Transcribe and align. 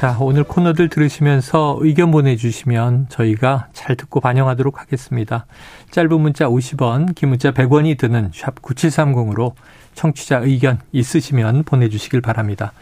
자, 0.00 0.16
오늘 0.18 0.44
코너들 0.44 0.88
들으시면서 0.88 1.76
의견 1.80 2.10
보내주시면 2.10 3.08
저희가 3.10 3.68
잘 3.74 3.96
듣고 3.96 4.20
반영하도록 4.20 4.80
하겠습니다. 4.80 5.44
짧은 5.90 6.18
문자 6.18 6.48
50원, 6.48 7.14
긴 7.14 7.28
문자 7.28 7.50
100원이 7.50 7.98
드는 7.98 8.30
샵 8.32 8.62
9730으로 8.62 9.52
청취자 9.92 10.38
의견 10.38 10.78
있으시면 10.92 11.64
보내주시길 11.64 12.22
바랍니다. 12.22 12.72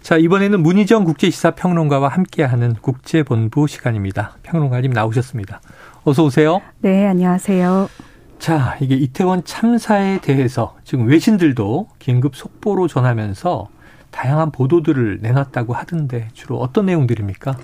자, 0.00 0.16
이번에는 0.16 0.62
문희정 0.62 1.04
국제시사 1.04 1.50
평론가와 1.50 2.08
함께하는 2.08 2.76
국제본부 2.80 3.66
시간입니다. 3.66 4.38
평론가님 4.42 4.92
나오셨습니다. 4.92 5.60
어서 6.04 6.24
오세요. 6.24 6.62
네, 6.78 7.06
안녕하세요. 7.06 7.90
자, 8.38 8.78
이게 8.80 8.94
이태원 8.94 9.44
참사에 9.44 10.22
대해서 10.22 10.74
지금 10.84 11.06
외신들도 11.06 11.88
긴급 11.98 12.34
속보로 12.34 12.88
전하면서 12.88 13.68
다양한 14.12 14.52
보도들을 14.52 15.18
내놨다고 15.20 15.72
하던데 15.74 16.28
주로 16.32 16.58
어떤 16.58 16.86
내용들입니까? 16.86 17.56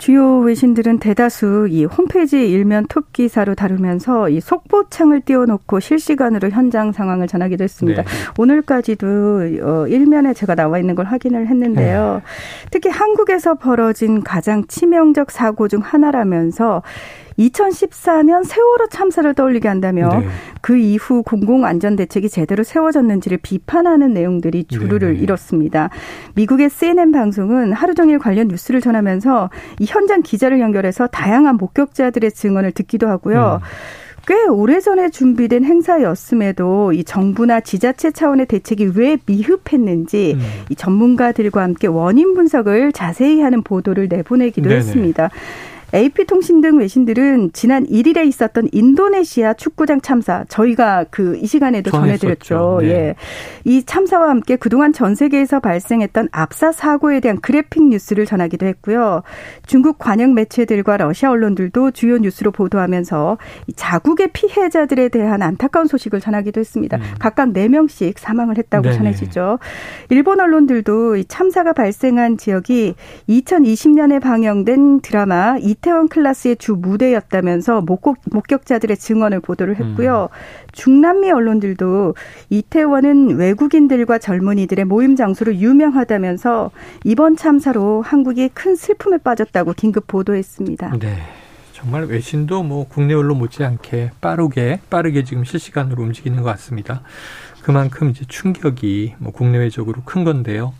주요 0.00 0.38
외신들은 0.38 0.98
대다수 0.98 1.68
이 1.68 1.84
홈페이지 1.84 2.50
일면 2.50 2.86
톱 2.88 3.12
기사로 3.12 3.54
다루면서 3.54 4.30
이 4.30 4.40
속보창을 4.40 5.20
띄워놓고 5.20 5.78
실시간으로 5.78 6.48
현장 6.48 6.90
상황을 6.90 7.26
전하기도 7.26 7.62
했습니다. 7.62 8.02
네. 8.02 8.08
오늘까지도 8.38 9.06
어 9.60 9.86
일면에 9.88 10.32
제가 10.32 10.54
나와 10.54 10.78
있는 10.78 10.94
걸 10.94 11.04
확인을 11.04 11.48
했는데요. 11.48 12.22
네. 12.24 12.30
특히 12.70 12.88
한국에서 12.88 13.56
벌어진 13.56 14.24
가장 14.24 14.66
치명적 14.66 15.30
사고 15.30 15.68
중 15.68 15.80
하나라면서 15.80 16.82
2014년 17.40 18.44
세월호 18.44 18.88
참사를 18.88 19.32
떠올리게 19.34 19.66
한다며 19.66 20.20
네. 20.20 20.26
그 20.60 20.76
이후 20.76 21.22
공공안전대책이 21.22 22.28
제대로 22.28 22.62
세워졌는지를 22.62 23.38
비판하는 23.38 24.12
내용들이 24.12 24.64
주류를 24.64 25.14
네. 25.14 25.20
이뤘습니다. 25.20 25.90
미국의 26.34 26.70
CNN 26.70 27.12
방송은 27.12 27.72
하루 27.72 27.94
종일 27.94 28.18
관련 28.18 28.48
뉴스를 28.48 28.80
전하면서 28.80 29.50
이 29.78 29.86
현장 29.86 30.22
기자를 30.22 30.60
연결해서 30.60 31.06
다양한 31.06 31.56
목격자들의 31.56 32.30
증언을 32.32 32.72
듣기도 32.72 33.08
하고요. 33.08 33.60
음. 33.62 33.66
꽤 34.26 34.46
오래전에 34.46 35.08
준비된 35.08 35.64
행사였음에도 35.64 36.92
이 36.92 37.04
정부나 37.04 37.60
지자체 37.60 38.10
차원의 38.10 38.46
대책이 38.46 38.92
왜 38.94 39.16
미흡했는지 39.26 40.34
음. 40.36 40.40
이 40.68 40.74
전문가들과 40.74 41.62
함께 41.62 41.86
원인 41.86 42.34
분석을 42.34 42.92
자세히 42.92 43.40
하는 43.40 43.62
보도를 43.62 44.08
내보내기도 44.08 44.68
네네. 44.68 44.78
했습니다. 44.78 45.30
AP통신 45.92 46.60
등 46.60 46.78
외신들은 46.78 47.50
지난 47.52 47.84
1일에 47.86 48.26
있었던 48.26 48.68
인도네시아 48.72 49.54
축구장 49.54 50.00
참사 50.00 50.44
저희가 50.48 51.06
그 51.10 51.40
이 51.40 51.46
시간에도 51.46 51.90
전해드렸죠. 51.90 52.78
네. 52.82 52.88
예. 52.88 53.14
이 53.64 53.82
참사와 53.82 54.28
함께 54.28 54.56
그동안 54.56 54.92
전 54.92 55.14
세계에서 55.14 55.60
발생했던 55.60 56.28
압사 56.32 56.72
사고에 56.72 57.20
대한 57.20 57.40
그래픽 57.40 57.82
뉴스를 57.82 58.26
전하기도 58.26 58.66
했고요. 58.66 59.22
중국 59.66 59.98
관영 59.98 60.34
매체들과 60.34 60.98
러시아 60.98 61.30
언론들도 61.30 61.92
주요 61.92 62.18
뉴스로 62.18 62.50
보도하면서 62.50 63.38
자국의 63.76 64.28
피해자들에 64.32 65.08
대한 65.08 65.42
안타까운 65.42 65.86
소식을 65.86 66.20
전하기도 66.20 66.60
했습니다. 66.60 66.98
음. 66.98 67.02
각각 67.18 67.48
4명씩 67.48 68.18
사망을 68.18 68.58
했다고 68.58 68.82
네네. 68.82 68.96
전해지죠. 68.96 69.58
일본 70.10 70.40
언론들도 70.40 71.16
이 71.16 71.24
참사가 71.24 71.72
발생한 71.72 72.36
지역이 72.36 72.94
2020년에 73.28 74.20
방영된 74.20 75.00
드라마 75.00 75.56
이태원 75.80 76.08
클라스의 76.08 76.56
주 76.56 76.74
무대였다면서 76.74 77.80
목격, 77.80 78.66
자들의 78.66 78.98
증언을 78.98 79.40
보도를 79.40 79.76
했고요. 79.76 80.28
음. 80.30 80.36
중남미 80.72 81.30
언론들도 81.30 82.14
이태원은 82.50 83.38
외국인들과 83.38 84.18
젊은이들의 84.18 84.84
모임 84.84 85.16
장소로 85.16 85.54
유명하다면서 85.54 86.70
이번 87.04 87.36
참사로 87.36 88.02
한국이 88.02 88.50
큰 88.52 88.76
슬픔에 88.76 89.16
빠졌다고 89.18 89.72
긴급 89.72 90.06
보도했습니다. 90.06 90.98
네. 90.98 91.16
정말 91.72 92.04
외신도 92.04 92.62
뭐 92.62 92.86
국내 92.86 93.14
언론 93.14 93.38
못지않게 93.38 94.10
빠르게 94.20 94.80
빠르게 94.90 95.24
지금 95.24 95.44
실시간으로 95.44 96.02
움직이는 96.02 96.42
것 96.42 96.50
같습니다. 96.50 97.00
그만큼 97.62 98.10
이제 98.10 98.26
충격이 98.28 99.14
뭐 99.16 99.32
국내외적으로 99.32 100.02
큰 100.04 100.24
건데요. 100.24 100.74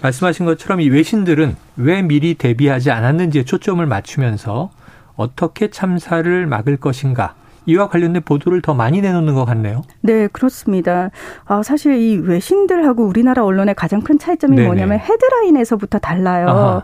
말씀하신 0.00 0.46
것처럼 0.46 0.80
이 0.80 0.88
외신들은 0.88 1.56
왜 1.76 2.02
미리 2.02 2.34
대비하지 2.34 2.90
않았는지에 2.90 3.44
초점을 3.44 3.84
맞추면서 3.84 4.70
어떻게 5.16 5.68
참사를 5.70 6.46
막을 6.46 6.76
것인가 6.76 7.34
이와 7.68 7.88
관련된 7.88 8.22
보도를 8.22 8.62
더 8.62 8.72
많이 8.72 9.02
내놓는 9.02 9.34
것 9.34 9.44
같네요. 9.44 9.82
네, 10.00 10.26
그렇습니다. 10.32 11.10
아, 11.44 11.62
사실 11.62 11.96
이 11.96 12.16
외신들하고 12.16 13.04
우리나라 13.04 13.44
언론의 13.44 13.74
가장 13.74 14.00
큰 14.00 14.18
차이점이 14.18 14.56
네네. 14.56 14.66
뭐냐면 14.66 14.98
헤드라인에서부터 14.98 15.98
달라요. 15.98 16.48
아하. 16.48 16.82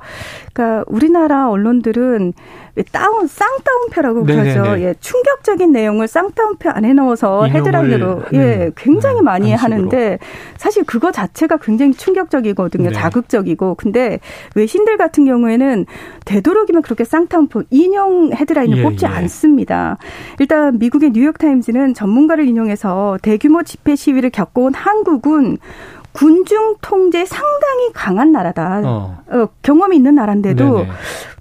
그러니까 0.53 0.85
우리나라 0.87 1.49
언론들은 1.49 2.35
다운 2.93 3.29
쌍따옴표라고 3.29 4.25
그러죠. 4.25 4.81
예, 4.81 4.95
충격적인 4.99 5.73
내용을 5.73 6.09
쌍따옴표 6.09 6.71
안에 6.71 6.93
넣어서 6.95 7.47
헤드라인으로 7.47 8.23
예, 8.35 8.73
굉장히 8.77 9.21
음, 9.21 9.25
많이 9.25 9.51
방식으로. 9.51 9.75
하는데 9.75 10.19
사실 10.57 10.85
그거 10.85 11.13
자체가 11.13 11.59
굉장히 11.59 11.95
충격적이거든요. 11.95 12.89
네. 12.91 12.95
자극적이고. 12.95 13.77
근데 13.77 14.19
외신들 14.57 14.97
같은 14.97 15.25
경우에는 15.25 15.87
되도록이면 16.25 16.83
그렇게 16.83 17.05
쌍따옴표 17.05 17.63
인용 17.71 18.33
헤드라인을 18.35 18.79
예, 18.79 18.83
뽑지 18.83 19.05
예. 19.05 19.09
않습니다. 19.09 19.99
일단 20.41 20.74
미국의 20.79 21.11
뉴욕타임즈는 21.13 21.95
전문가를 21.95 22.47
인용해서 22.47 23.19
대규모 23.23 23.63
집회 23.63 23.97
시위를 23.97 24.31
겪어온 24.31 24.75
한국은 24.75 25.59
군중 26.15 26.77
통제 26.81 27.25
상당히 27.25 27.93
강한 27.93 28.31
나라다. 28.31 28.83
어. 28.85 29.19
어, 29.27 29.49
경험이 29.63 29.97
있는 29.97 30.15
나라인데도 30.15 30.79
네네. 30.79 30.89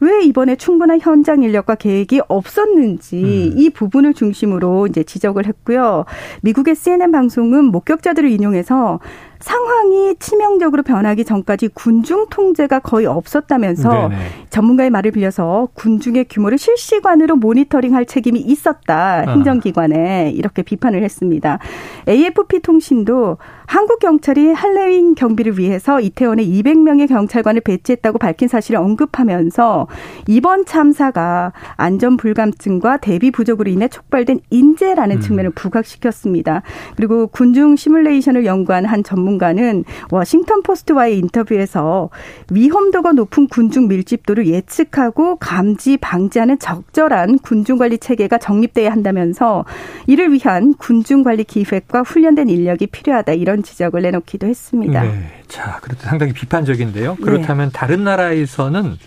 왜 0.02 0.24
이번에 0.24 0.56
충분한 0.56 1.00
현장 1.00 1.44
인력과 1.44 1.76
계획이 1.76 2.22
없었는지 2.28 3.52
음. 3.54 3.60
이 3.60 3.70
부분을 3.70 4.16
중심으로 4.16 4.88
이제 4.88 5.04
지적을 5.04 5.46
했고요. 5.46 6.06
미국의 6.42 6.74
CNN 6.74 7.12
방송은 7.12 7.66
목격자들을 7.66 8.30
인용해서 8.32 9.00
상황이 9.44 10.16
치명적으로 10.20 10.84
변하기 10.84 11.26
전까지 11.26 11.68
군중 11.74 12.28
통제가 12.30 12.80
거의 12.80 13.06
없었다면서 13.06 14.08
네네. 14.08 14.16
전문가의 14.50 14.90
말을 14.90 15.12
빌려서 15.12 15.68
군중의 15.74 16.28
규모를 16.30 16.58
실시간으로 16.58 17.36
모니터링할 17.36 18.06
책임이 18.06 18.40
있었다. 18.40 19.26
아. 19.28 19.32
행정기관에 19.32 20.32
이렇게 20.34 20.62
비판을 20.62 21.04
했습니다. 21.04 21.60
AFP 22.08 22.62
통신도 22.62 23.38
한국 23.66 24.00
경찰이 24.00 24.54
할레윈 24.54 25.16
경비를 25.16 25.60
위해서 25.60 26.00
이태원에 26.00 26.46
200명의 26.46 27.10
경찰관을 27.10 27.62
배치했다고 27.62 28.20
밝힌 28.20 28.48
사실을 28.48 28.80
언급하면서 28.80 29.88
이번 30.28 30.66
참사가 30.66 31.52
안전 31.76 32.16
불감증과 32.16 32.98
대비 32.98 33.30
부족으로 33.32 33.70
인해 33.70 33.90
촉발된 33.90 34.40
인재라는 34.52 35.18
음. 35.18 35.22
측면을 35.22 35.52
부각시켰습니다. 35.52 36.62
그리고 36.96 37.28
군중 37.28 37.76
시뮬레이션을 37.76 38.46
연구한 38.46 38.86
한 38.86 39.04
전문 39.04 39.33
전문가는 39.34 39.84
워싱턴 40.10 40.64
포스트와의 40.64 41.18
인터뷰에서 41.18 42.10
위험도가 42.52 43.14
높은 43.14 43.48
군중 43.48 43.88
밀집도를 43.88 44.48
예측하고 44.48 45.38
감지 45.38 45.98
방지하는 45.98 46.60
적절한 46.60 47.40
군중 47.40 47.78
관리 47.78 47.98
체계가 47.98 48.38
정립돼야 48.38 48.92
한다면서 48.92 49.66
이를 50.08 50.34
위한 50.34 50.74
군중 50.76 51.24
관리 51.24 51.44
기획과 51.44 52.02
훈련된 52.02 52.50
인력이 52.50 52.88
필요하다 52.88 53.34
이런 53.34 53.64
지적을 53.64 54.02
내놓기도 54.02 54.48
했습니다. 54.48 55.04
네. 55.04 55.44
자, 55.48 55.80
그렇다 55.82 56.10
상당히 56.10 56.34
비판적인데요. 56.34 57.16
그렇다면 57.16 57.70
네. 57.70 57.74
다른 57.74 58.04
나라에서는 58.04 58.98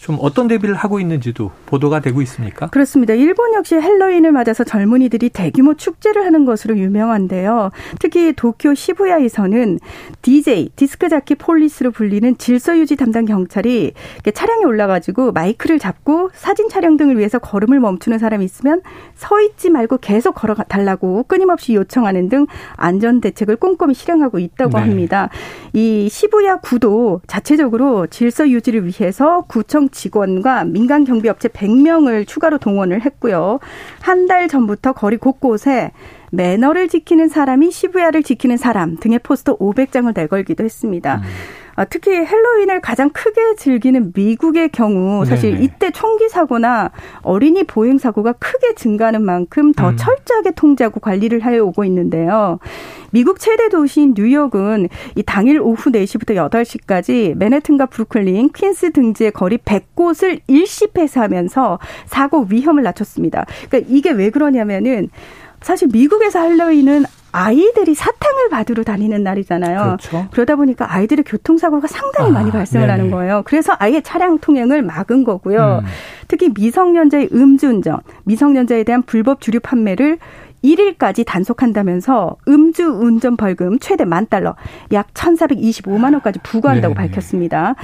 좀 0.00 0.16
어떤 0.18 0.48
대비를 0.48 0.74
하고 0.74 0.98
있는지도 0.98 1.50
보도가 1.66 2.00
되고 2.00 2.22
있습니까? 2.22 2.68
그렇습니다. 2.68 3.12
일본 3.12 3.52
역시 3.52 3.74
헬로윈을 3.74 4.32
맞아서 4.32 4.64
젊은이들이 4.64 5.28
대규모 5.28 5.74
축제를 5.74 6.24
하는 6.24 6.46
것으로 6.46 6.78
유명한데요. 6.78 7.70
특히 7.98 8.32
도쿄 8.32 8.74
시부야에서는 8.74 9.78
DJ 10.22 10.70
디스크 10.74 11.10
자키 11.10 11.34
폴리스로 11.34 11.90
불리는 11.90 12.38
질서 12.38 12.78
유지 12.78 12.96
담당 12.96 13.26
경찰이 13.26 13.92
차량에 14.32 14.64
올라가지고 14.64 15.32
마이크를 15.32 15.78
잡고 15.78 16.30
사진 16.32 16.70
촬영 16.70 16.96
등을 16.96 17.18
위해서 17.18 17.38
걸음을 17.38 17.78
멈추는 17.78 18.18
사람이 18.18 18.42
있으면 18.42 18.80
서 19.14 19.38
있지 19.42 19.68
말고 19.68 19.98
계속 19.98 20.34
걸어 20.34 20.54
달라고 20.54 21.24
끊임없이 21.24 21.74
요청하는 21.74 22.30
등 22.30 22.46
안전 22.76 23.20
대책을 23.20 23.56
꼼꼼히 23.56 23.92
실행하고 23.92 24.38
있다고 24.38 24.78
네. 24.78 24.84
합니다. 24.84 25.28
이 25.74 26.08
시부야 26.10 26.56
구도 26.60 27.20
자체적으로 27.26 28.06
질서 28.06 28.48
유지를 28.48 28.86
위해서 28.86 29.42
구청 29.46 29.89
직원과 29.90 30.64
민간 30.64 31.04
경비업체 31.04 31.48
100명을 31.48 32.26
추가로 32.26 32.58
동원을 32.58 33.04
했고요. 33.04 33.58
한 34.00 34.26
달 34.30 34.46
전부터 34.48 34.92
거리 34.92 35.16
곳곳에 35.16 35.90
매너를 36.30 36.86
지키는 36.88 37.28
사람이 37.28 37.70
시부야를 37.72 38.22
지키는 38.22 38.56
사람 38.56 38.96
등의 38.96 39.18
포스터 39.22 39.56
500장을 39.58 40.14
내걸기도 40.14 40.62
했습니다. 40.62 41.16
음. 41.16 41.22
아, 41.80 41.86
특히 41.86 42.12
헬로윈을 42.12 42.82
가장 42.82 43.08
크게 43.08 43.54
즐기는 43.56 44.12
미국의 44.14 44.68
경우 44.68 45.24
사실 45.24 45.52
네네. 45.52 45.64
이때 45.64 45.90
총기 45.90 46.28
사고나 46.28 46.90
어린이 47.22 47.64
보행 47.64 47.96
사고가 47.96 48.34
크게 48.34 48.74
증가하는 48.74 49.22
만큼 49.22 49.72
더 49.72 49.88
음. 49.88 49.96
철저하게 49.96 50.50
통제하고 50.50 51.00
관리를 51.00 51.42
해 51.42 51.56
오고 51.58 51.84
있는데요. 51.84 52.58
미국 53.12 53.40
최대 53.40 53.70
도시인 53.70 54.12
뉴욕은 54.14 54.90
이 55.14 55.22
당일 55.22 55.58
오후 55.58 55.90
4시부터 55.90 56.50
8시까지 56.50 57.34
맨해튼과 57.38 57.86
브루클린, 57.86 58.50
퀸스 58.52 58.92
등지의 58.92 59.32
거리 59.32 59.56
100곳을 59.56 60.40
일시 60.48 60.86
폐쇄하면서 60.88 61.78
사고 62.04 62.46
위험을 62.50 62.82
낮췄습니다. 62.82 63.46
그러니까 63.70 63.90
이게 63.90 64.10
왜 64.10 64.28
그러냐면은 64.28 65.08
사실 65.62 65.88
미국에서 65.90 66.40
할로윈은 66.40 67.04
아이들이 67.32 67.94
사탕을 67.94 68.48
받으러 68.50 68.82
다니는 68.82 69.22
날이잖아요. 69.22 69.82
그렇죠. 69.82 70.26
그러다 70.30 70.56
보니까 70.56 70.92
아이들의 70.92 71.24
교통사고가 71.24 71.86
상당히 71.86 72.30
아, 72.30 72.32
많이 72.32 72.50
발생을 72.50 72.86
네네. 72.86 72.98
하는 72.98 73.10
거예요. 73.10 73.42
그래서 73.44 73.74
아예 73.78 74.00
차량 74.00 74.38
통행을 74.38 74.82
막은 74.82 75.24
거고요. 75.24 75.80
음. 75.82 75.86
특히 76.28 76.50
미성년자의 76.54 77.30
음주운전, 77.32 77.98
미성년자에 78.24 78.84
대한 78.84 79.02
불법 79.02 79.40
주류 79.40 79.60
판매를 79.60 80.18
1일까지 80.64 81.24
단속한다면서 81.26 82.36
음주 82.48 82.84
운전 82.84 83.36
벌금 83.36 83.78
최대 83.78 84.04
만 84.04 84.26
달러, 84.28 84.54
약 84.92 85.12
1,425만 85.14 86.12
원까지 86.12 86.40
부과한다고 86.42 86.94
네네. 86.94 87.08
밝혔습니다. 87.08 87.74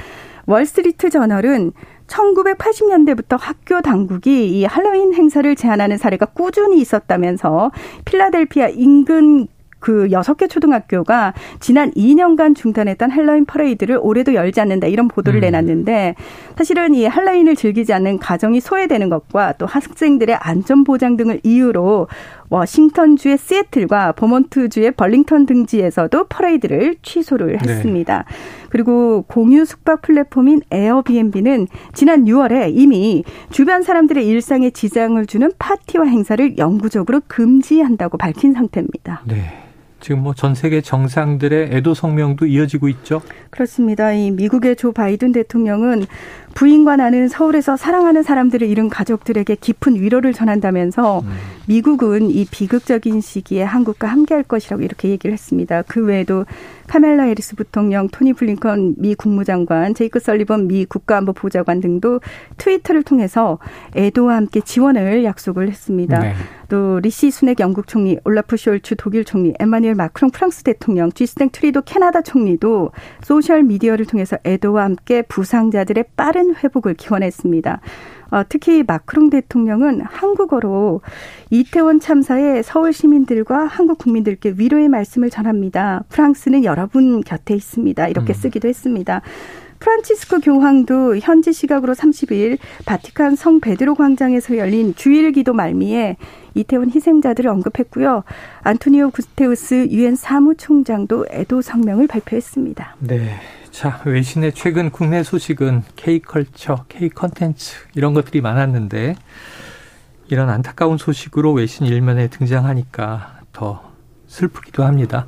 월스트리트 0.45 1.09
저널은 1.09 1.71
1980년대부터 2.07 3.37
학교 3.39 3.81
당국이 3.81 4.59
이 4.59 4.65
할로윈 4.65 5.13
행사를 5.13 5.55
제한하는 5.55 5.97
사례가 5.97 6.27
꾸준히 6.27 6.79
있었다면서 6.79 7.71
필라델피아 8.05 8.69
인근 8.69 9.47
그 9.79 10.09
여섯 10.11 10.35
개 10.35 10.47
초등학교가 10.47 11.33
지난 11.59 11.91
2년간 11.91 12.55
중단했던 12.55 13.11
할로윈 13.11 13.45
퍼레이드를 13.45 13.99
올해도 14.01 14.33
열지 14.33 14.59
않는다 14.59 14.87
이런 14.87 15.07
보도를 15.07 15.39
음. 15.39 15.41
내놨는데 15.41 16.15
사실은 16.57 16.95
이 16.95 17.05
할로윈을 17.05 17.55
즐기지 17.55 17.93
않는 17.93 18.17
가정이 18.17 18.59
소외되는 18.59 19.09
것과 19.09 19.53
또 19.53 19.65
학생들의 19.65 20.35
안전 20.35 20.83
보장 20.83 21.15
등을 21.15 21.41
이유로 21.43 22.07
워싱턴주의 22.49 23.37
시애틀과 23.37 24.13
버몬트주의 24.13 24.91
벌링턴 24.91 25.45
등지에서도 25.45 26.25
퍼레이드를 26.27 26.95
취소를 27.01 27.57
네. 27.61 27.73
했습니다. 27.73 28.25
네. 28.27 28.66
그리고 28.69 29.23
공유 29.23 29.65
숙박 29.65 30.01
플랫폼인 30.01 30.61
에어비앤비는 30.71 31.67
지난 31.93 32.25
6월에 32.25 32.71
이미 32.73 33.23
주변 33.51 33.83
사람들의 33.83 34.25
일상에 34.27 34.69
지장을 34.69 35.25
주는 35.25 35.51
파티와 35.57 36.05
행사를 36.05 36.57
영구적으로 36.57 37.21
금지한다고 37.27 38.17
밝힌 38.17 38.53
상태입니다. 38.53 39.21
네. 39.25 39.67
지금 39.99 40.21
뭐 40.21 40.33
전 40.33 40.53
세계 40.53 40.81
정상들의 40.81 41.69
애도 41.71 41.95
성명도 41.95 42.45
이어지고 42.45 42.89
있죠. 42.89 43.21
그렇습니다. 43.49 44.13
이 44.13 44.29
미국의 44.29 44.75
조 44.75 44.91
바이든 44.91 45.31
대통령은 45.31 46.05
부인과 46.53 46.95
나는 46.95 47.27
서울에서 47.27 47.75
사랑하는 47.75 48.23
사람들을 48.23 48.67
잃은 48.67 48.89
가족들에게 48.89 49.55
깊은 49.55 49.95
위로를 49.95 50.33
전한다면서 50.33 51.19
음. 51.21 51.29
미국은 51.67 52.29
이 52.29 52.45
비극적인 52.45 53.21
시기에 53.21 53.63
한국과 53.63 54.07
함께할 54.07 54.43
것이라고 54.43 54.83
이렇게 54.83 55.09
얘기를 55.09 55.33
했습니다. 55.33 55.81
그 55.87 56.05
외에도 56.05 56.45
카멜라 56.87 57.23
해리스 57.23 57.55
부통령, 57.55 58.07
토니 58.07 58.33
블링컨 58.33 58.95
미 58.97 59.13
국무장관, 59.15 59.93
제이크 59.93 60.19
설리번 60.19 60.67
미 60.67 60.85
국가안보보좌관 60.85 61.81
등도 61.81 62.21
트위터를 62.57 63.03
통해서 63.03 63.59
애도와 63.95 64.35
함께 64.35 64.61
지원을 64.61 65.23
약속을 65.23 65.67
했습니다. 65.69 66.19
네. 66.19 66.33
또 66.69 66.99
리시 66.99 67.31
수낵 67.31 67.59
영국 67.59 67.87
총리, 67.87 68.17
올라프 68.25 68.55
숄츠 68.55 68.95
독일 68.97 69.23
총리, 69.23 69.53
에마뉴엘 69.59 69.95
마크롱 69.95 70.31
프랑스 70.31 70.63
대통령, 70.63 71.11
쥐스탱 71.11 71.49
트뤼도 71.51 71.81
캐나다 71.83 72.21
총리도 72.21 72.91
소셜 73.21 73.63
미디어를 73.63 74.05
통해서 74.05 74.37
애도와 74.45 74.83
함께 74.83 75.21
부상자들의 75.21 76.05
빠른 76.15 76.55
회복을 76.55 76.95
기원했습니다. 76.95 77.81
어, 78.31 78.43
특히 78.47 78.83
마크롱 78.85 79.29
대통령은 79.29 80.01
한국어로 80.01 81.01
이태원 81.49 81.99
참사에 81.99 82.61
서울 82.61 82.93
시민들과 82.93 83.65
한국 83.65 83.97
국민들께 83.97 84.55
위로의 84.57 84.89
말씀을 84.89 85.29
전합니다. 85.29 86.03
프랑스는 86.09 86.63
여러분 86.63 87.21
곁에 87.21 87.55
있습니다. 87.55 88.07
이렇게 88.07 88.33
음. 88.33 88.35
쓰기도 88.35 88.67
했습니다. 88.67 89.21
프란치스코 89.79 90.39
교황도 90.39 91.17
현지 91.17 91.53
시각으로 91.53 91.93
30일 91.93 92.57
바티칸 92.85 93.35
성 93.35 93.59
베드로 93.59 93.95
광장에서 93.95 94.57
열린 94.57 94.95
주일 94.95 95.31
기도 95.31 95.53
말미에 95.53 96.17
이태원 96.55 96.89
희생자들을 96.89 97.49
언급했고요. 97.49 98.23
안토니오 98.63 99.11
구스테우스 99.11 99.87
유엔 99.91 100.15
사무총장도 100.15 101.27
애도 101.31 101.61
성명을 101.61 102.07
발표했습니다. 102.07 102.95
네. 103.01 103.39
자, 103.77 104.01
외신의 104.05 104.53
최근 104.53 104.89
국내 104.89 105.21
소식은 105.21 105.83
K컬처, 105.95 106.85
K컨텐츠 106.89 107.75
이런 107.93 108.15
것들이 108.15 108.41
많았는데 108.41 109.15
이런 110.29 110.49
안타까운 110.49 110.97
소식으로 110.97 111.53
외신 111.53 111.85
일면에 111.85 112.27
등장하니까 112.27 113.41
더 113.53 113.93
슬프기도 114.25 114.83
합니다. 114.83 115.27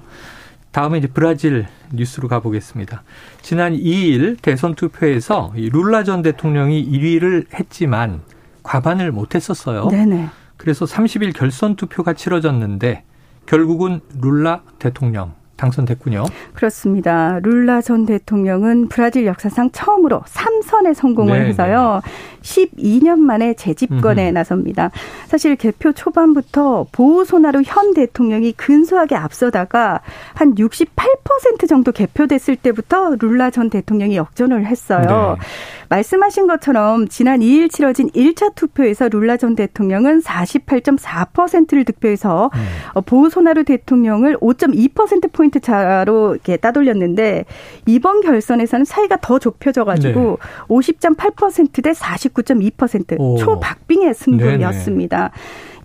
다음에 0.72 0.98
이제 0.98 1.06
브라질 1.06 1.68
뉴스로 1.94 2.28
가보겠습니다. 2.28 3.04
지난 3.44 3.74
2일 3.74 4.42
대선 4.42 4.74
투표에서 4.74 5.54
룰라 5.56 6.04
전 6.04 6.24
대통령이 6.24 6.90
1위를 6.90 7.54
했지만 7.54 8.22
과반을 8.64 9.12
못했었어요. 9.12 9.90
네네. 9.90 10.28
그래서 10.58 10.86
30일 10.86 11.38
결선 11.38 11.76
투표가 11.76 12.14
치러졌는데 12.14 13.04
결국은 13.46 14.02
룰라 14.20 14.64
대통령 14.80 15.36
당선됐군요. 15.60 16.26
그렇습니다. 16.54 17.40
룰라 17.44 17.82
전 17.82 18.06
대통령은 18.06 18.88
브라질 18.88 19.26
역사상 19.26 19.72
처음으로 19.72 20.22
3선에 20.22 20.94
성공을 20.94 21.44
네, 21.44 21.50
해서요. 21.50 22.02
12년 22.42 23.20
만에 23.20 23.54
재집권에 23.54 24.28
음흠. 24.28 24.34
나섭니다. 24.34 24.92
사실 25.28 25.56
개표 25.56 25.92
초반부터 25.92 26.88
보우소나루 26.92 27.64
현 27.66 27.94
대통령이 27.94 28.54
근소하게 28.54 29.16
앞서다가 29.16 30.02
한 30.34 30.56
68% 30.56 31.68
정도 31.68 31.92
개표됐을 31.92 32.56
때부터 32.56 33.16
룰라 33.20 33.50
전 33.52 33.70
대통령이 33.70 34.16
역전을 34.16 34.66
했어요. 34.66 35.38
네. 35.40 35.46
말씀하신 35.90 36.48
것처럼 36.48 37.08
지난 37.08 37.40
2일 37.40 37.72
치러진 37.72 38.10
1차 38.12 38.56
투표에서 38.56 39.10
룰라 39.10 39.38
전 39.38 39.56
대통령은 39.56 40.22
48.4%를 40.22 41.84
득표해서 41.84 42.52
음. 42.54 42.60
어, 42.94 43.02
보우소나루 43.02 43.64
대통령을 43.64 44.38
5.2%포인트 44.38 45.49
차로 45.58 46.34
이렇게 46.36 46.58
따돌렸는데 46.58 47.46
이번 47.88 48.22
결선에서는 48.22 48.86
차이가 48.86 49.18
더 49.20 49.40
좁혀져 49.40 49.86
가지고 49.86 50.40
네. 50.40 50.66
50.8%대 50.68 51.92
49.2% 51.92 53.40
초박빙의 53.40 54.14
승부였습니다. 54.14 55.32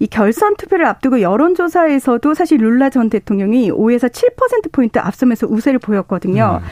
이 0.00 0.06
결선 0.06 0.56
투표를 0.56 0.87
앞두고 0.87 1.21
여론조사에서도 1.21 2.35
사실 2.35 2.59
룰라 2.61 2.90
전 2.90 3.09
대통령이 3.09 3.71
5에서 3.71 4.11
7%포인트 4.11 4.99
앞서면서 4.99 5.47
우세를 5.47 5.78
보였거든요. 5.78 6.61
음. 6.62 6.68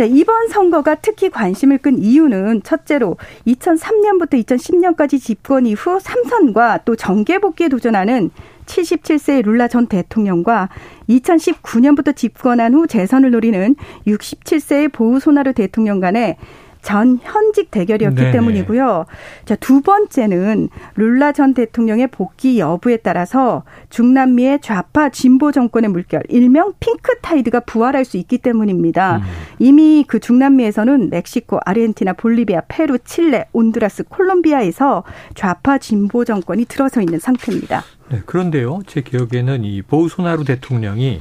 자, 0.00 0.04
이번 0.04 0.48
선거가 0.48 0.94
특히 0.94 1.28
관심을 1.28 1.76
끈 1.76 1.98
이유는 1.98 2.62
첫째로 2.62 3.16
2003년부터 3.46 4.42
2010년까지 4.44 5.20
집권 5.20 5.66
이후 5.66 5.98
3선과 5.98 6.86
또 6.86 6.96
정계 6.96 7.38
복귀에 7.38 7.68
도전하는 7.68 8.30
77세의 8.70 9.44
룰라 9.44 9.68
전 9.68 9.86
대통령과 9.86 10.68
2019년부터 11.08 12.14
집권한 12.14 12.74
후 12.74 12.86
재선을 12.86 13.32
노리는 13.32 13.74
67세의 14.06 14.92
보우소나루 14.92 15.52
대통령 15.52 16.00
간의 16.00 16.36
전 16.82 17.18
현직 17.22 17.70
대결이었기 17.70 18.16
네네. 18.16 18.32
때문이고요. 18.32 19.04
자, 19.44 19.56
두 19.56 19.82
번째는 19.82 20.70
룰라 20.96 21.32
전 21.32 21.52
대통령의 21.52 22.06
복귀 22.06 22.58
여부에 22.58 22.98
따라서 22.98 23.64
중남미의 23.90 24.60
좌파 24.62 25.10
진보 25.10 25.52
정권의 25.52 25.90
물결, 25.90 26.22
일명 26.28 26.72
pink 26.80 27.18
tide가 27.20 27.60
부활할 27.60 28.06
수 28.06 28.16
있기 28.16 28.38
때문입니다. 28.38 29.18
음. 29.18 29.22
이미 29.58 30.04
그 30.08 30.20
중남미에서는 30.20 31.10
멕시코, 31.10 31.60
아르헨티나, 31.66 32.14
볼리비아, 32.14 32.62
페루, 32.68 33.00
칠레, 33.00 33.48
온두라스, 33.52 34.04
콜롬비아에서 34.04 35.04
좌파 35.34 35.76
진보 35.76 36.24
정권이 36.24 36.64
들어서 36.64 37.02
있는 37.02 37.18
상태입니다. 37.18 37.84
네, 38.10 38.20
그런데요. 38.26 38.80
제 38.86 39.02
기억에는 39.02 39.64
이 39.64 39.82
보우소나루 39.82 40.44
대통령이 40.44 41.20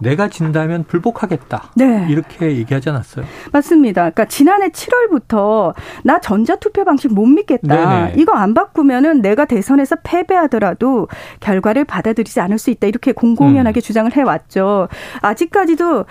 내가 0.00 0.28
진다면 0.28 0.84
불복하겠다. 0.84 1.72
네. 1.74 2.06
이렇게 2.08 2.56
얘기하지 2.56 2.90
않았어요? 2.90 3.26
맞습니다. 3.52 4.02
그러니까 4.02 4.24
지난해 4.26 4.68
7월부터 4.68 5.74
나 6.04 6.20
전자투표 6.20 6.84
방식 6.84 7.12
못 7.12 7.26
믿겠다. 7.26 8.06
네네. 8.06 8.14
이거 8.16 8.32
안 8.32 8.54
바꾸면은 8.54 9.20
내가 9.22 9.44
대선에서 9.44 9.96
패배하더라도 10.02 11.08
결과를 11.40 11.84
받아들이지 11.84 12.40
않을 12.40 12.58
수 12.58 12.70
있다. 12.70 12.86
이렇게 12.86 13.12
공공연하게 13.12 13.80
음. 13.80 13.82
주장을 13.82 14.10
해왔죠. 14.16 14.88
아직까지도 15.20 16.06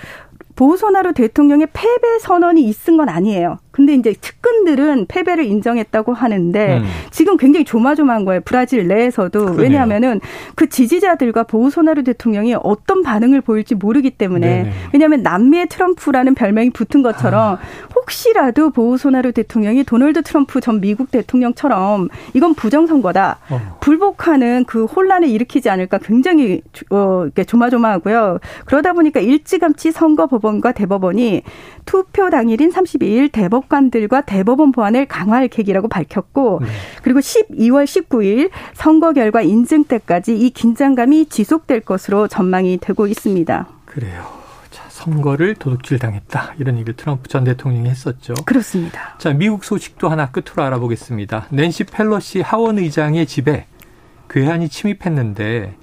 보우소나루 0.55 1.13
대통령의 1.13 1.67
패배 1.71 2.19
선언이 2.19 2.63
있은 2.63 2.97
건 2.97 3.09
아니에요. 3.09 3.59
근데 3.77 3.93
이제 3.93 4.11
측근들은 4.11 5.05
패배를 5.07 5.45
인정했다고 5.45 6.11
하는데 6.11 6.77
음. 6.79 6.83
지금 7.11 7.37
굉장히 7.37 7.63
조마조마한 7.63 8.25
거예요. 8.25 8.41
브라질 8.43 8.87
내에서도 8.87 9.39
그러네요. 9.39 9.61
왜냐하면은 9.61 10.19
그 10.55 10.67
지지자들과 10.67 11.43
보우소나루 11.43 12.03
대통령이 12.03 12.55
어떤 12.63 13.03
반응을 13.03 13.41
보일지 13.41 13.75
모르기 13.75 14.09
때문에 14.09 14.47
네네. 14.47 14.71
왜냐하면 14.93 15.21
남미의 15.21 15.67
트럼프라는 15.67 16.33
별명이 16.33 16.71
붙은 16.71 17.03
것처럼 17.03 17.57
아. 17.57 17.59
혹시라도 17.95 18.71
보우소나루 18.71 19.31
대통령이 19.31 19.83
도널드 19.83 20.23
트럼프 20.23 20.59
전 20.59 20.81
미국 20.81 21.11
대통령처럼 21.11 22.09
이건 22.33 22.55
부정선거다 22.55 23.37
어. 23.51 23.77
불복하는 23.79 24.65
그 24.65 24.85
혼란을 24.85 25.27
일으키지 25.27 25.69
않을까 25.69 25.99
굉장히 25.99 26.63
어, 26.89 27.27
조마조마하고요. 27.45 28.39
그러다 28.65 28.93
보니까 28.93 29.19
일찌감치 29.19 29.91
선거법원과 29.91 30.71
대법원이 30.71 31.43
투표 31.87 32.29
당일인 32.29 32.71
32일 32.71 33.31
대법관들과 33.31 34.21
대법원 34.21 34.71
보안을 34.71 35.07
강화할 35.07 35.47
계기라고 35.47 35.87
밝혔고 35.87 36.59
네. 36.61 36.67
그리고 37.01 37.19
12월 37.19 37.85
19일 37.85 38.51
선거 38.73 39.13
결과 39.13 39.41
인증 39.41 39.85
때까지 39.85 40.37
이 40.37 40.51
긴장감이 40.51 41.27
지속될 41.27 41.81
것으로 41.81 42.27
전망이 42.27 42.77
되고 42.77 43.07
있습니다. 43.07 43.67
그래요. 43.85 44.27
자, 44.69 44.83
선거를 44.89 45.55
도둑질 45.55 45.97
당했다. 45.97 46.55
이런 46.59 46.75
얘기를 46.75 46.95
트럼프 46.95 47.29
전 47.29 47.45
대통령이 47.45 47.89
했었죠. 47.89 48.33
그렇습니다. 48.45 49.15
자, 49.17 49.31
미국 49.31 49.63
소식도 49.63 50.09
하나 50.09 50.29
끝으로 50.29 50.63
알아보겠습니다. 50.63 51.47
낸시 51.49 51.85
펠로시 51.85 52.41
하원 52.41 52.77
의장의 52.77 53.25
집에 53.25 53.65
괴한이 54.29 54.67
침입했는데 54.67 55.75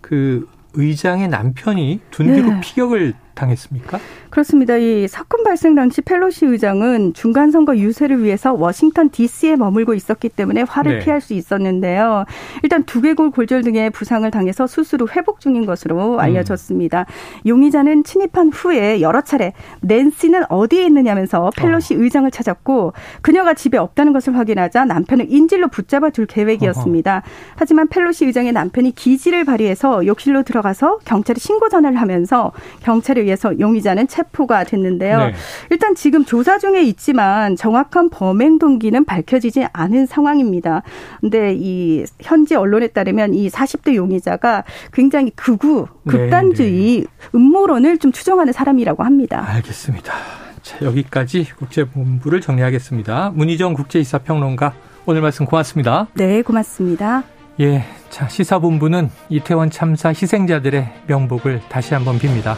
그 0.00 0.48
의장의 0.72 1.28
남편이 1.28 2.00
둔기로 2.10 2.48
네. 2.48 2.60
피격을 2.60 3.14
당했습니까? 3.40 3.98
그렇습니다. 4.30 4.76
이 4.76 5.08
사건 5.08 5.42
발생 5.42 5.74
당시 5.74 6.00
펠로시 6.02 6.46
의장은 6.46 7.14
중간 7.14 7.50
선거 7.50 7.76
유세를 7.76 8.22
위해서 8.22 8.52
워싱턴 8.52 9.10
D.C.에 9.10 9.56
머물고 9.56 9.94
있었기 9.94 10.28
때문에 10.28 10.62
화를 10.62 10.98
네. 10.98 11.04
피할 11.04 11.20
수 11.20 11.34
있었는데요. 11.34 12.24
일단 12.62 12.84
두개골 12.84 13.30
골절 13.30 13.62
등의 13.62 13.90
부상을 13.90 14.30
당해서 14.30 14.66
수술 14.66 15.02
후 15.02 15.08
회복 15.16 15.40
중인 15.40 15.66
것으로 15.66 16.14
음. 16.14 16.20
알려졌습니다. 16.20 17.00
음. 17.00 17.48
용의자는 17.48 18.04
침입한 18.04 18.50
후에 18.50 19.00
여러 19.00 19.20
차례 19.22 19.52
낸시는 19.80 20.44
어디에 20.48 20.84
있느냐면서 20.84 21.50
펠로시 21.56 21.94
어. 21.94 21.98
의장을 21.98 22.30
찾았고 22.30 22.92
그녀가 23.22 23.54
집에 23.54 23.78
없다는 23.78 24.12
것을 24.12 24.36
확인하자 24.36 24.84
남편을 24.84 25.26
인질로 25.28 25.68
붙잡아 25.68 26.10
둘 26.10 26.26
계획이었습니다. 26.26 27.16
어허. 27.16 27.22
하지만 27.56 27.88
펠로시 27.88 28.26
의장의 28.26 28.52
남편이 28.52 28.94
기지를 28.94 29.44
발휘해서 29.44 30.06
욕실로 30.06 30.42
들어가서 30.42 30.98
경찰에 31.04 31.38
신고 31.38 31.68
전화를 31.68 32.00
하면서 32.00 32.52
경찰에 32.82 33.26
의해서 33.30 33.58
용의자는 33.58 34.08
체포가 34.08 34.64
됐는데요. 34.64 35.18
네. 35.18 35.34
일단 35.70 35.94
지금 35.94 36.24
조사 36.24 36.58
중에 36.58 36.82
있지만 36.82 37.56
정확한 37.56 38.10
범행 38.10 38.58
동기는 38.58 39.04
밝혀지지 39.04 39.66
않은 39.72 40.06
상황입니다. 40.06 40.82
근데 41.20 41.54
이 41.56 42.04
현지 42.20 42.56
언론에 42.56 42.88
따르면 42.88 43.34
이 43.34 43.48
40대 43.48 43.94
용의자가 43.94 44.64
굉장히 44.92 45.30
극우 45.30 45.86
극단주의 46.06 47.00
네, 47.00 47.00
네. 47.00 47.28
음모론을 47.34 47.98
좀 47.98 48.12
추정하는 48.12 48.52
사람이라고 48.52 49.04
합니다. 49.04 49.44
알겠습니다. 49.46 50.12
자, 50.62 50.84
여기까지 50.84 51.46
국제본부를 51.56 52.40
정리하겠습니다. 52.40 53.32
문희정 53.34 53.74
국제이사평론가 53.74 54.74
오늘 55.06 55.22
말씀 55.22 55.46
고맙습니다. 55.46 56.08
네, 56.14 56.42
고맙습니다. 56.42 57.22
예, 57.60 57.84
자 58.08 58.26
시사본부는 58.26 59.10
이태원 59.28 59.70
참사 59.70 60.08
희생자들의 60.08 60.92
명복을 61.06 61.60
다시 61.68 61.92
한번 61.92 62.18
빕니다. 62.18 62.56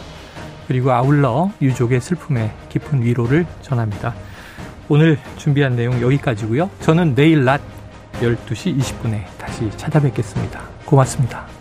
그리고 0.67 0.91
아울러 0.91 1.51
유족의 1.61 2.01
슬픔에 2.01 2.51
깊은 2.69 3.03
위로를 3.03 3.45
전합니다. 3.61 4.13
오늘 4.89 5.17
준비한 5.37 5.75
내용 5.75 6.01
여기까지고요. 6.01 6.69
저는 6.81 7.15
내일 7.15 7.45
낮 7.45 7.61
12시 8.21 8.77
20분에 8.77 9.25
다시 9.37 9.69
찾아뵙겠습니다. 9.77 10.61
고맙습니다. 10.85 11.52